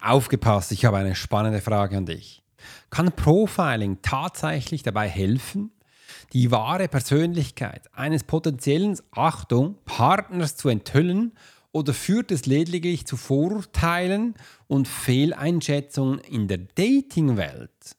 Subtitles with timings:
[0.00, 2.42] Aufgepasst, ich habe eine spannende Frage an dich.
[2.90, 5.72] Kann Profiling tatsächlich dabei helfen,
[6.32, 11.32] die wahre Persönlichkeit eines potenziellen, Achtung, Partners zu enthüllen
[11.72, 14.34] oder führt es lediglich zu Vorurteilen
[14.68, 17.96] und Fehleinschätzungen in der Datingwelt?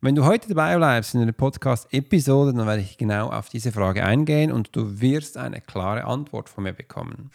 [0.00, 4.04] Wenn du heute dabei bleibst in der Podcast-Episode, dann werde ich genau auf diese Frage
[4.04, 7.30] eingehen und du wirst eine klare Antwort von mir bekommen.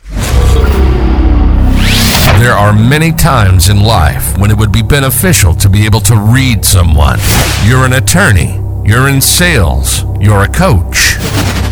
[2.42, 6.18] There are many times in life when it would be beneficial to be able to
[6.18, 7.20] read someone.
[7.64, 11.18] You're an attorney, you're in sales, you're a coach,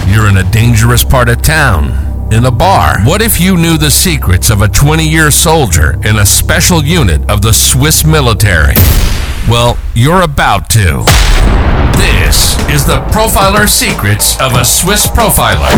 [0.05, 3.02] you're in a dangerous part of town, in a bar.
[3.02, 7.27] What if you knew the secrets of a 20 year soldier in a special unit
[7.32, 8.76] of the Swiss military?
[9.49, 11.03] Well, you're about to.
[11.98, 15.73] This is the Profiler Secrets of a Swiss Profiler.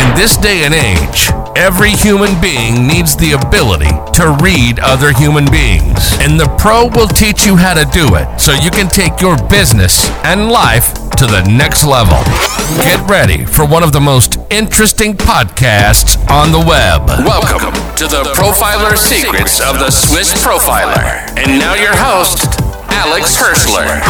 [0.00, 5.50] In this day and age, every human being needs the ability to read other human
[5.50, 6.14] beings.
[6.20, 9.36] And the Pro will teach you how to do it so you can take your
[9.48, 12.16] business and life to the next level.
[12.82, 17.06] Get ready for one of the most interesting podcasts on the web.
[17.26, 21.04] Welcome to the Profiler Secrets of the Swiss Profiler.
[21.36, 22.48] And now your host,
[22.88, 24.00] Alex Hirschler.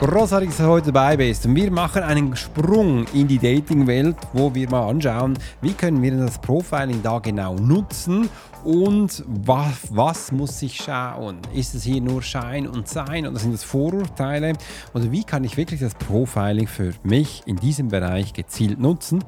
[0.00, 1.46] Großartig, dass du heute dabei bist.
[1.46, 6.12] Und wir machen einen Sprung in die Dating-Welt, wo wir mal anschauen, wie können wir
[6.12, 8.28] das Profiling da genau nutzen
[8.64, 11.38] und was, was muss ich schauen?
[11.54, 14.54] Ist es hier nur Schein und Sein oder sind es Vorurteile?
[14.94, 19.24] Oder wie kann ich wirklich das Profiling für mich in diesem Bereich gezielt nutzen?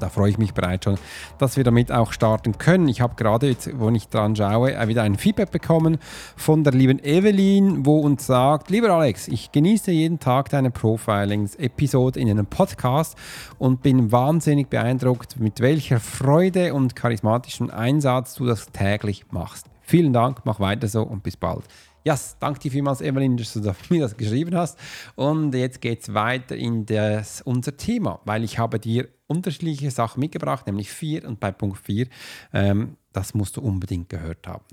[0.00, 0.98] Da freue ich mich bereits schon,
[1.38, 2.88] dass wir damit auch starten können.
[2.88, 5.98] Ich habe gerade, jetzt, wo ich dran schaue, äh, wieder ein Feedback bekommen
[6.36, 12.18] von der lieben Evelyn, wo uns sagt, lieber Alex, ich genieße jeden Tag deine Profilings-Episode
[12.18, 13.16] in einem Podcast
[13.58, 19.66] und bin wahnsinnig beeindruckt, mit welcher Freude und charismatischem Einsatz du das täglich machst.
[19.82, 21.64] Vielen Dank, mach weiter so und bis bald.
[22.02, 24.78] Ja, yes, danke dir vielmals, Evelyn, dass du mir das geschrieben hast.
[25.16, 30.20] Und jetzt geht es weiter in das, unser Thema, weil ich habe dir unterschiedliche Sachen
[30.20, 31.26] mitgebracht, nämlich vier.
[31.26, 32.08] Und bei Punkt 4,
[32.52, 34.64] ähm, das musst du unbedingt gehört haben.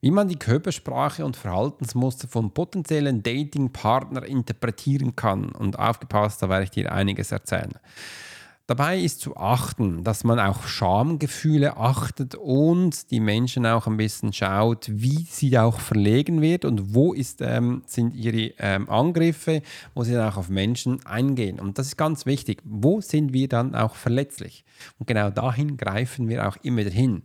[0.00, 5.50] Wie man die Körpersprache und Verhaltensmuster von potenziellen Datingpartner interpretieren kann.
[5.50, 7.72] Und aufgepasst, da werde ich dir einiges erzählen.
[8.68, 14.32] Dabei ist zu achten, dass man auch Schamgefühle achtet und die Menschen auch ein bisschen
[14.32, 19.62] schaut, wie sie auch verlegen wird und wo ist, ähm, sind ihre ähm, Angriffe,
[19.94, 21.60] wo sie dann auch auf Menschen eingehen.
[21.60, 22.60] Und das ist ganz wichtig.
[22.64, 24.64] Wo sind wir dann auch verletzlich?
[24.98, 27.22] Und genau dahin greifen wir auch immer hin.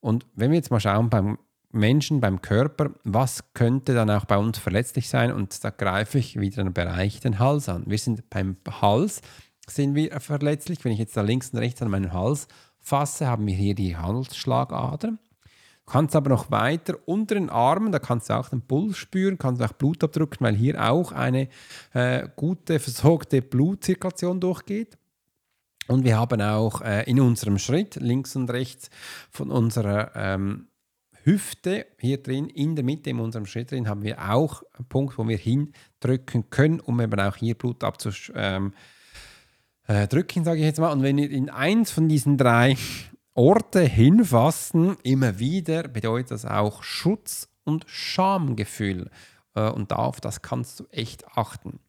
[0.00, 1.38] Und wenn wir jetzt mal schauen beim
[1.70, 5.32] Menschen, beim Körper, was könnte dann auch bei uns verletzlich sein?
[5.32, 7.84] Und da greife ich wieder den Bereich den Hals an.
[7.86, 9.22] Wir sind beim Hals
[9.70, 10.84] sind wir verletzlich.
[10.84, 12.48] Wenn ich jetzt da links und rechts an meinen Hals
[12.78, 15.12] fasse, haben wir hier die Halsschlagader.
[15.12, 19.38] Du kannst aber noch weiter unter den Armen, da kannst du auch den Puls spüren,
[19.38, 21.48] kannst auch Blut abdrücken, weil hier auch eine
[21.94, 24.96] äh, gute, versorgte Blutzirkulation durchgeht.
[25.88, 28.90] Und wir haben auch äh, in unserem Schritt links und rechts
[29.30, 30.68] von unserer ähm,
[31.24, 35.18] Hüfte hier drin, in der Mitte in unserem Schritt drin, haben wir auch einen Punkt,
[35.18, 38.40] wo wir hindrücken können, um eben auch hier Blut abzuschütten.
[38.42, 38.72] Ähm,
[39.90, 40.92] äh, drücken, sage ich jetzt mal.
[40.92, 42.76] Und wenn ihr in eins von diesen drei
[43.34, 49.10] Orte hinfassen, immer wieder, bedeutet das auch Schutz und Schamgefühl.
[49.54, 51.80] Äh, und darauf, das kannst du echt achten.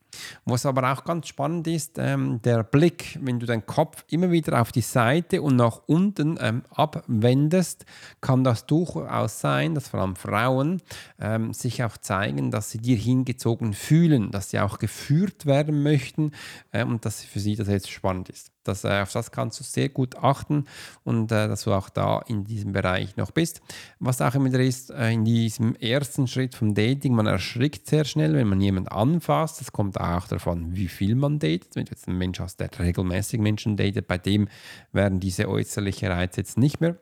[0.46, 4.62] Was aber auch ganz spannend ist, ähm, der Blick, wenn du deinen Kopf immer wieder
[4.62, 7.86] auf die Seite und nach unten ähm, abwendest,
[8.22, 10.82] kann das durchaus sein, dass vor allem Frauen
[11.20, 16.32] ähm, sich auch zeigen, dass sie dir hingezogen fühlen, dass sie auch geführt werden möchten
[16.72, 18.52] äh, und dass für sie das jetzt spannend ist.
[18.64, 20.66] Das, äh, auf das kannst du sehr gut achten
[21.04, 23.62] und äh, dass du auch da in diesem Bereich noch bist.
[24.00, 28.34] Was auch immer ist, äh, in diesem ersten Schritt vom Dating, man erschrickt sehr schnell,
[28.36, 29.62] wenn man jemanden anfasst.
[29.62, 31.76] Das kommt auch davon, wie viel man datet.
[31.76, 34.48] Wenn du jetzt einen Menschen hast, der regelmäßig Menschen datet, bei dem
[34.92, 36.98] werden diese äußerlichen Reize jetzt nicht mehr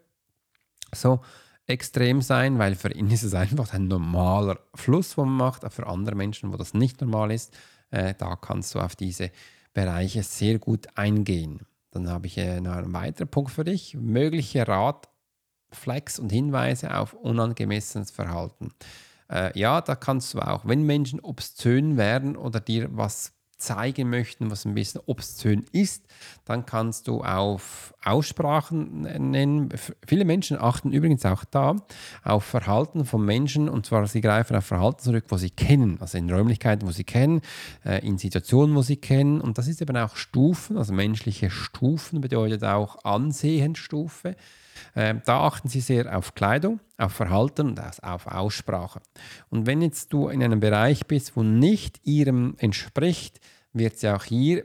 [0.93, 1.19] so
[1.69, 5.73] extrem sein, weil für ihn ist es einfach ein normaler Fluss, wo man macht.
[5.73, 7.55] Für andere Menschen, wo das nicht normal ist,
[7.91, 9.31] äh, da kannst du auf diese
[9.79, 11.61] Bereiche sehr gut eingehen.
[11.91, 13.95] Dann habe ich äh, noch einen weiteren Punkt für dich.
[13.95, 18.73] Mögliche Ratflex und Hinweise auf unangemessenes Verhalten.
[19.31, 24.49] Äh, ja, da kannst du auch, wenn Menschen obszön werden oder dir was zeigen möchten,
[24.49, 26.05] was ein bisschen obszön ist,
[26.45, 29.69] dann kannst du auf Aussprachen nennen.
[30.07, 31.75] Viele Menschen achten übrigens auch da
[32.23, 36.17] auf Verhalten von Menschen und zwar sie greifen auf Verhalten zurück, wo sie kennen, also
[36.17, 37.41] in Räumlichkeiten, wo sie kennen,
[37.85, 42.21] äh, in Situationen, wo sie kennen und das ist eben auch Stufen, also menschliche Stufen
[42.21, 44.35] bedeutet auch Ansehensstufe.
[44.95, 49.01] Äh, da achten sie sehr auf Kleidung, auf Verhalten und auf Aussprache.
[49.49, 53.39] Und wenn jetzt du in einem Bereich bist, wo nicht ihrem entspricht,
[53.73, 54.63] wird sie auch hier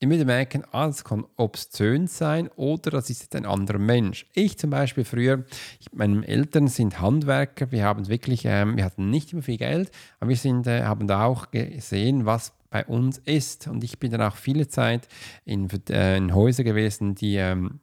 [0.00, 4.26] immer wieder merken, ah, das kann obszön sein oder das ist jetzt ein anderer Mensch.
[4.32, 5.44] Ich zum Beispiel früher,
[5.80, 9.90] ich, meine Eltern sind Handwerker, wir haben wirklich, ähm, wir hatten nicht immer viel Geld,
[10.20, 13.66] aber wir sind, äh, haben da auch gesehen, was bei uns ist.
[13.66, 15.08] Und ich bin dann auch viele Zeit
[15.44, 17.80] in, äh, in Häuser gewesen, die ähm,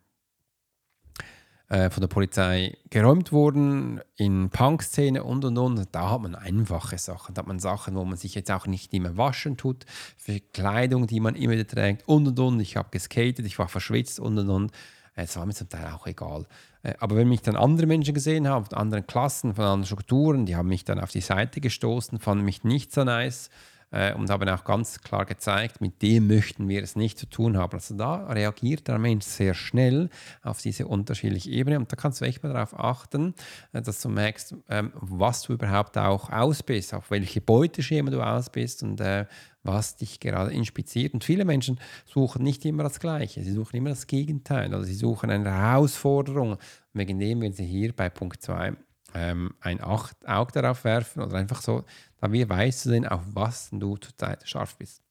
[1.69, 5.87] äh, von der Polizei geräumt wurden, in Punk-Szene und und und.
[5.91, 7.33] Da hat man einfache Sachen.
[7.33, 9.85] Da hat man Sachen, wo man sich jetzt auch nicht immer waschen tut,
[10.17, 12.59] für Kleidung, die man immer trägt und und und.
[12.59, 14.71] Ich habe geskatet, ich war verschwitzt und und und.
[15.15, 16.45] Es war mir zum Teil auch egal.
[16.83, 20.45] Äh, aber wenn mich dann andere Menschen gesehen haben, von anderen Klassen, von anderen Strukturen,
[20.45, 23.49] die haben mich dann auf die Seite gestoßen, fanden mich nicht so nice
[23.95, 27.57] äh, und haben auch ganz klar gezeigt, mit dem möchten wir es nicht zu tun
[27.57, 27.73] haben.
[27.73, 30.09] Also da reagiert der Mensch sehr schnell
[30.43, 33.33] auf diese unterschiedliche Ebene und da kannst du echt mal darauf achten,
[33.71, 38.21] äh, dass du merkst, ähm, was du überhaupt auch aus bist, auf welche Beuteschema du
[38.21, 39.25] aus bist und äh,
[39.63, 41.13] was dich gerade inspiziert.
[41.13, 44.73] Und viele Menschen suchen nicht immer das Gleiche, sie suchen immer das Gegenteil.
[44.73, 46.57] Also sie suchen eine Herausforderung.
[46.93, 48.73] Wegen dem, wenn sie hier bei Punkt 2
[49.15, 51.85] ähm, ein Auge darauf werfen oder einfach so,
[52.19, 55.01] da wie weißt du denn, auf was du zurzeit scharf bist.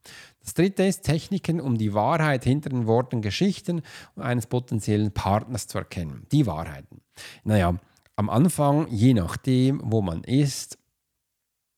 [0.42, 3.82] Das dritte ist Techniken, um die Wahrheit hinter den Worten, Geschichten
[4.16, 6.26] eines potenziellen Partners zu erkennen.
[6.30, 7.00] Die Wahrheiten.
[7.44, 7.78] Naja,
[8.16, 10.78] am Anfang, je nachdem, wo man ist,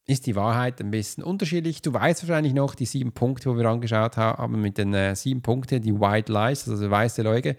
[0.06, 1.82] ist die Wahrheit ein bisschen unterschiedlich.
[1.82, 5.42] Du weißt wahrscheinlich noch die sieben Punkte, wo wir angeschaut haben, mit den äh, sieben
[5.42, 7.56] Punkten, die White Lies, also weiße Leuge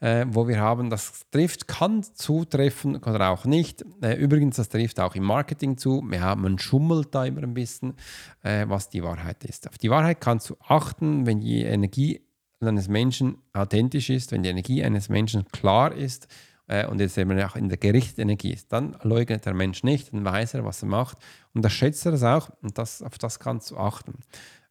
[0.00, 3.84] äh, wo wir haben, das trifft, kann zutreffen oder auch nicht.
[4.02, 6.02] Äh, übrigens, das trifft auch im Marketing zu.
[6.18, 7.94] Haben, man schummelt da immer ein bisschen,
[8.42, 9.68] äh, was die Wahrheit ist.
[9.68, 12.22] Auf die Wahrheit kannst du achten, wenn die Energie
[12.60, 16.26] eines Menschen authentisch ist, wenn die Energie eines Menschen klar ist
[16.68, 20.12] äh, und jetzt eben auch in der gerichteten Energie ist, dann leugnet der Mensch nicht,
[20.12, 21.18] dann weiß er, was er macht.
[21.54, 22.50] Und da schätzt er es auch.
[22.62, 24.14] Und das, auf das kannst du achten.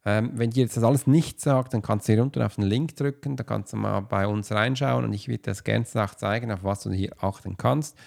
[0.08, 2.66] Ähm, wenn dir jetzt das alles nicht sagt, dann kannst du hier unten auf den
[2.66, 6.52] Link drücken, da kannst du mal bei uns reinschauen und ich werde das gerne zeigen,
[6.52, 7.98] auf was du hier achten kannst.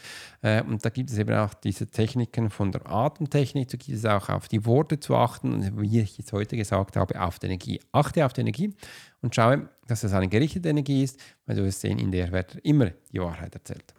[0.41, 4.05] Äh, und da gibt es eben auch diese Techniken von der Atemtechnik, da gibt es
[4.05, 5.55] auch auf die Worte zu achten.
[5.55, 7.81] Und wie ich jetzt heute gesagt habe, auf die Energie.
[7.91, 8.75] Achte auf die Energie
[9.23, 12.57] und schaue, dass es eine gerichtete Energie ist, weil du wirst sehen, in der wird
[12.63, 13.95] immer die Wahrheit erzählt.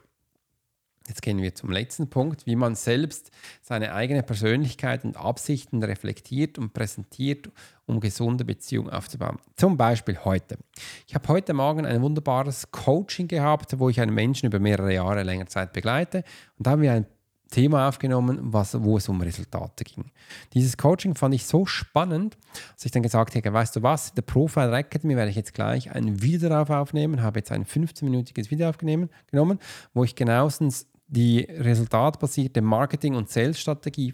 [1.10, 3.31] Jetzt gehen wir zum letzten Punkt, wie man selbst
[3.63, 7.50] seine eigene Persönlichkeit und Absichten reflektiert und präsentiert,
[7.88, 9.39] um gesunde Beziehungen aufzubauen.
[9.56, 10.60] Zum Beispiel heute.
[11.07, 15.24] Ich habe heute Morgen ein wunderbares Coaching gehabt, wo ich einen Menschen über mehrere Jahre
[15.24, 16.24] länger Zeit begleite.
[16.60, 17.07] Und da haben wir ein
[17.50, 20.12] Thema aufgenommen, was, wo es um Resultate ging.
[20.54, 22.38] Dieses Coaching fand ich so spannend,
[22.75, 25.92] dass ich dann gesagt habe, weißt du was, der Profile Academy werde ich jetzt gleich
[25.92, 29.60] ein Video darauf aufnehmen, habe jetzt ein 15-minütiges Video aufgenommen,
[29.94, 34.13] wo ich genauestens die resultatbasierte Marketing- und Sales-Strategie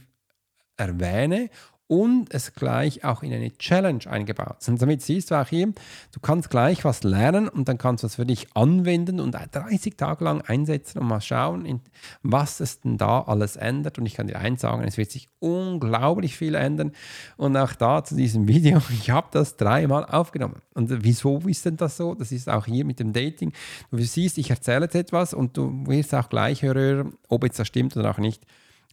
[0.77, 1.49] erwähne
[1.87, 4.57] und es gleich auch in eine Challenge eingebaut.
[4.67, 5.67] Und damit siehst du auch hier,
[6.11, 9.95] du kannst gleich was lernen und dann kannst du es für dich anwenden und 30
[9.95, 11.81] Tage lang einsetzen und mal schauen,
[12.23, 13.99] was es denn da alles ändert.
[13.99, 16.91] Und ich kann dir eins sagen, es wird sich unglaublich viel ändern.
[17.37, 20.61] Und auch da zu diesem Video, ich habe das dreimal aufgenommen.
[20.73, 22.15] Und wieso ist denn das so?
[22.15, 23.53] Das ist auch hier mit dem Dating.
[23.91, 27.67] Du siehst, ich erzähle jetzt etwas und du wirst auch gleich hören, ob jetzt das
[27.67, 28.43] stimmt oder auch nicht.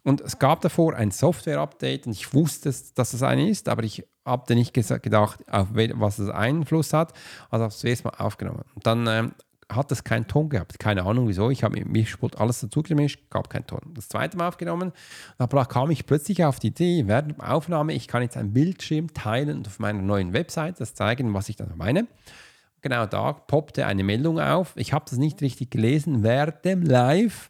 [0.04, 4.04] Und es gab davor ein Software-Update und ich wusste, dass es eine ist, aber ich
[4.24, 7.12] habe nicht gedacht, auf was es Einfluss hat.
[7.50, 8.64] Also habe es zuerst mal aufgenommen.
[8.74, 9.32] Und dann ähm,
[9.68, 10.78] hat es keinen Ton gehabt.
[10.78, 11.50] Keine Ahnung wieso.
[11.50, 13.80] Ich habe mir alles dazu gemischt, gab keinen Ton.
[13.94, 14.92] Das zweite Mal aufgenommen.
[15.38, 19.12] Da kam ich plötzlich auf die Idee, während der Aufnahme, ich kann jetzt einen Bildschirm
[19.14, 22.06] teilen und auf meiner neuen Website das zeigen, was ich dann meine.
[22.80, 24.72] Genau da poppte eine Meldung auf.
[24.76, 27.48] Ich habe das nicht richtig gelesen während dem Live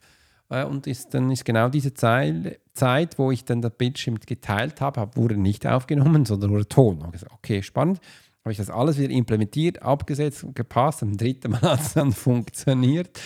[0.61, 5.37] und ist, dann ist genau diese Zeit, wo ich dann das Bildschirm geteilt habe, wurde
[5.37, 7.03] nicht aufgenommen, sondern nur Ton.
[7.35, 8.01] Okay, spannend.
[8.45, 11.03] Habe ich das alles wieder implementiert, abgesetzt und gepasst.
[11.03, 13.19] Am dritten Mal hat es dann funktioniert.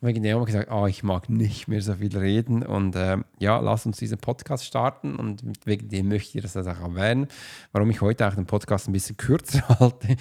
[0.00, 2.94] Und wegen dem habe ich gesagt, oh, ich mag nicht mehr so viel reden und
[2.94, 7.26] äh, ja, lass uns diesen Podcast starten und wegen dem möchte ich das auch erwähnen,
[7.72, 10.16] warum ich heute auch den Podcast ein bisschen kürzer halte,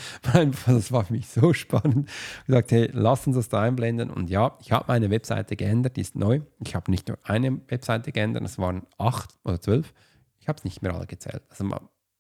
[0.66, 2.10] das war für mich so spannend.
[2.42, 5.96] Ich gesagt, hey, lass uns das da einblenden und ja, ich habe meine Webseite geändert,
[5.96, 6.42] die ist neu.
[6.60, 9.94] Ich habe nicht nur eine Webseite geändert, es waren acht oder zwölf.
[10.40, 11.44] Ich habe es nicht mehr alle gezählt.
[11.50, 11.70] Also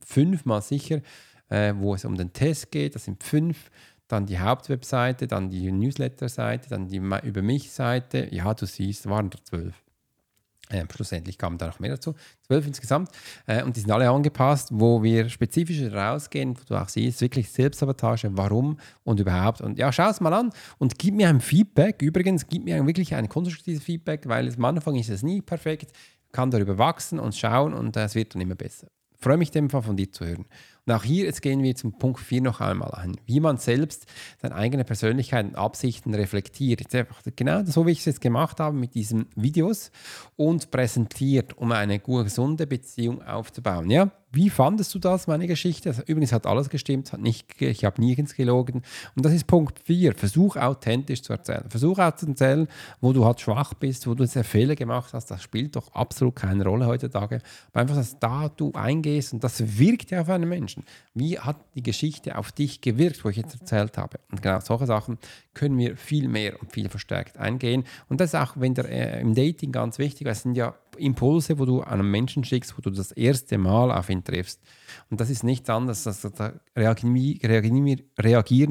[0.05, 1.01] fünfmal sicher,
[1.49, 3.71] äh, wo es um den Test geht, das sind fünf
[4.07, 8.27] dann die Hauptwebseite, dann die Newsletter-Seite, dann die Über mich-Seite.
[8.31, 9.75] Ja, du siehst, waren da zwölf.
[10.69, 12.13] Äh, schlussendlich kamen da noch mehr dazu,
[12.45, 13.09] zwölf insgesamt.
[13.45, 17.49] Äh, und die sind alle angepasst, wo wir spezifisch rausgehen, wo du auch siehst, wirklich
[17.49, 19.61] Selbstsabotage, warum und überhaupt.
[19.61, 22.01] Und ja, schau es mal an und gib mir ein Feedback.
[22.01, 25.93] Übrigens, gib mir wirklich ein konstruktives Feedback, weil am Anfang ist es nie perfekt,
[26.33, 28.87] kann darüber wachsen und schauen und es wird dann immer besser.
[29.19, 30.45] Freue mich, dem Fall von dir zu hören.
[30.88, 33.17] Und auch hier, jetzt gehen wir zum Punkt 4 noch einmal ein.
[33.25, 34.06] Wie man selbst
[34.41, 36.79] seine eigene Persönlichkeit und Absichten reflektiert.
[36.79, 39.91] Jetzt einfach genau so, wie ich es jetzt gemacht habe mit diesen Videos
[40.38, 43.89] und präsentiert, um eine gute, gesunde Beziehung aufzubauen.
[43.89, 44.12] Ja?
[44.31, 45.89] Wie fandest du das, meine Geschichte?
[45.89, 48.84] Also, übrigens hat alles gestimmt, hat nicht, ich habe nirgends gelogen.
[49.15, 50.15] Und das ist Punkt 4.
[50.15, 51.63] Versuch authentisch zu erzählen.
[51.69, 52.67] Versuch auch zu erzählen,
[53.00, 55.31] wo du halt schwach bist, wo du sehr Fehler gemacht hast.
[55.31, 57.41] Das spielt doch absolut keine Rolle heutzutage.
[57.72, 60.84] Aber einfach, dass da du eingehst und das wirkt ja auf einen Menschen.
[61.13, 64.19] Wie hat die Geschichte auf dich gewirkt, wo ich jetzt erzählt habe?
[64.29, 65.19] Und genau solche Sachen
[65.53, 67.86] können wir viel mehr und viel verstärkt eingehen.
[68.10, 70.75] Und das ist auch wenn der, äh, im Dating ganz wichtig, weil es sind ja
[70.97, 74.61] Impulse, wo du einem Menschen schickst, wo du das erste Mal auf ihn triffst.
[75.09, 77.15] Und das ist nichts anderes, also da reagieren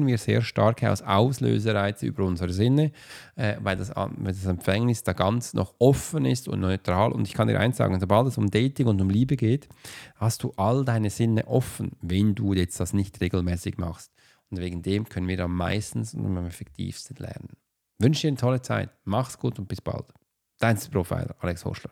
[0.07, 2.91] wir, sehr stark aus Auslösereize über unsere Sinne,
[3.35, 7.11] äh, weil, das, weil das Empfängnis da ganz noch offen ist und neutral.
[7.11, 9.67] Und ich kann dir eins sagen, sobald es um Dating und um Liebe geht,
[10.15, 14.11] hast du all deine Sinne offen, wenn du jetzt das nicht regelmäßig machst.
[14.49, 17.49] Und wegen dem können wir am meisten und am effektivsten lernen.
[17.99, 18.91] Ich wünsche dir eine tolle Zeit.
[19.05, 20.05] Mach's gut und bis bald.
[20.59, 21.91] Dein Profiler, Alex Hoschler.